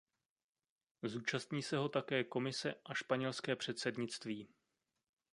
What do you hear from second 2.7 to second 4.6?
a španělské předsednictví.